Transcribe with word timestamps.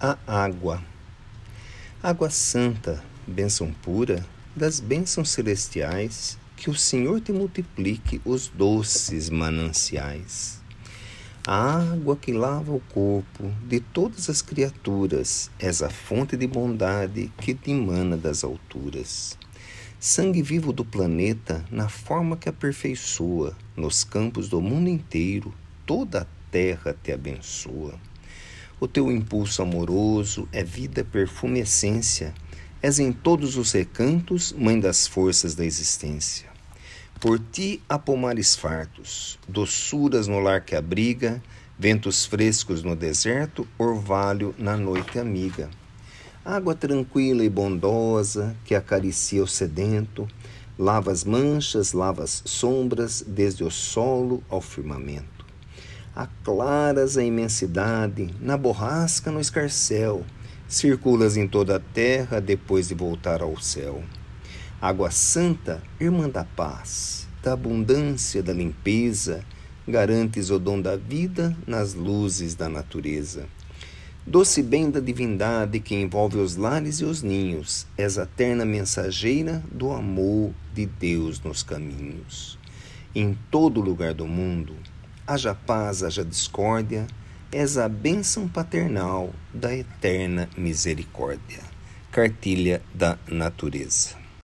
a 0.00 0.18
água. 0.26 0.82
Água 2.02 2.28
santa, 2.28 3.02
bênção 3.26 3.72
pura, 3.82 4.24
das 4.54 4.78
bênçãos 4.78 5.30
celestiais, 5.30 6.38
que 6.56 6.68
o 6.68 6.74
Senhor 6.74 7.20
te 7.20 7.32
multiplique 7.32 8.20
os 8.24 8.48
doces 8.48 9.30
mananciais. 9.30 10.60
A 11.46 11.92
água 11.92 12.16
que 12.16 12.32
lava 12.32 12.72
o 12.72 12.80
corpo 12.80 13.50
de 13.66 13.80
todas 13.80 14.28
as 14.28 14.42
criaturas, 14.42 15.50
és 15.58 15.82
a 15.82 15.88
fonte 15.88 16.36
de 16.36 16.46
bondade 16.46 17.32
que 17.38 17.54
te 17.54 17.70
emana 17.70 18.16
das 18.16 18.44
alturas. 18.44 19.38
Sangue 19.98 20.42
vivo 20.42 20.72
do 20.72 20.84
planeta, 20.84 21.64
na 21.70 21.88
forma 21.88 22.36
que 22.36 22.48
aperfeiçoa, 22.48 23.56
nos 23.74 24.04
campos 24.04 24.48
do 24.48 24.60
mundo 24.60 24.90
inteiro, 24.90 25.54
toda 25.86 26.22
a 26.22 26.26
terra 26.50 26.94
te 27.02 27.12
abençoa. 27.12 27.94
O 28.78 28.86
teu 28.86 29.10
impulso 29.10 29.62
amoroso 29.62 30.46
é 30.52 30.62
vida, 30.62 31.02
perfume, 31.02 31.60
essência. 31.60 32.34
És 32.82 32.98
em 32.98 33.10
todos 33.10 33.56
os 33.56 33.72
recantos, 33.72 34.52
mãe 34.52 34.78
das 34.78 35.06
forças 35.06 35.54
da 35.54 35.64
existência. 35.64 36.46
Por 37.18 37.38
ti 37.38 37.80
há 37.88 37.98
pomares 37.98 38.54
fartos, 38.54 39.38
doçuras 39.48 40.28
no 40.28 40.40
lar 40.40 40.60
que 40.60 40.76
abriga, 40.76 41.42
ventos 41.78 42.26
frescos 42.26 42.82
no 42.82 42.94
deserto, 42.94 43.66
orvalho 43.78 44.54
na 44.58 44.76
noite 44.76 45.18
amiga. 45.18 45.70
Água 46.44 46.74
tranquila 46.74 47.42
e 47.42 47.48
bondosa 47.48 48.54
que 48.62 48.74
acaricia 48.74 49.42
o 49.42 49.48
sedento, 49.48 50.28
lava 50.78 51.10
as 51.10 51.24
manchas, 51.24 51.94
lava 51.94 52.24
as 52.24 52.42
sombras, 52.44 53.24
desde 53.26 53.64
o 53.64 53.70
solo 53.70 54.44
ao 54.50 54.60
firmamento 54.60 55.35
aclaras 56.16 57.18
a 57.18 57.22
imensidade, 57.22 58.34
na 58.40 58.56
borrasca 58.56 59.30
no 59.30 59.38
escarcel, 59.38 60.24
circulas 60.66 61.36
em 61.36 61.46
toda 61.46 61.76
a 61.76 61.80
terra 61.80 62.40
depois 62.40 62.88
de 62.88 62.94
voltar 62.94 63.42
ao 63.42 63.60
céu. 63.60 64.02
Água 64.80 65.10
santa, 65.10 65.82
irmã 66.00 66.26
da 66.26 66.42
paz, 66.42 67.28
da 67.42 67.52
abundância, 67.52 68.42
da 68.42 68.54
limpeza, 68.54 69.44
garantes 69.86 70.48
o 70.48 70.58
dom 70.58 70.80
da 70.80 70.96
vida 70.96 71.54
nas 71.66 71.92
luzes 71.92 72.54
da 72.54 72.68
natureza. 72.68 73.44
Doce 74.26 74.62
bem 74.62 74.90
da 74.90 75.00
divindade 75.00 75.78
que 75.80 75.94
envolve 75.94 76.38
os 76.38 76.56
lares 76.56 76.96
e 76.96 77.04
os 77.04 77.22
ninhos, 77.22 77.86
és 77.96 78.18
a 78.18 78.24
terna 78.24 78.64
mensageira 78.64 79.62
do 79.70 79.92
amor 79.92 80.52
de 80.74 80.86
Deus 80.86 81.40
nos 81.42 81.62
caminhos. 81.62 82.58
Em 83.14 83.38
todo 83.50 83.80
lugar 83.80 84.12
do 84.14 84.26
mundo, 84.26 84.74
haja 85.26 85.54
paz, 85.54 86.02
haja 86.02 86.24
discórdia, 86.24 87.06
és 87.52 87.76
a 87.78 87.88
bênção 87.88 88.48
paternal 88.48 89.30
da 89.52 89.74
eterna 89.74 90.48
misericórdia. 90.56 91.60
Cartilha 92.10 92.82
da 92.94 93.18
Natureza. 93.28 94.25